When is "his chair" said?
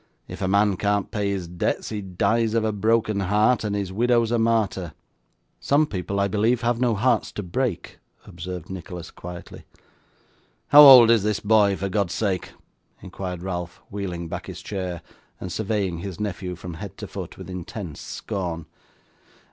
14.47-15.03